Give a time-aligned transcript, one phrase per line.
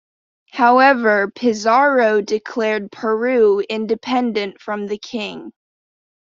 [0.49, 5.51] However, Pizarro declared Peru independent from the King.